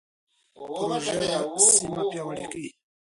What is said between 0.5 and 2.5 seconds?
پروژه سیمه پیاوړې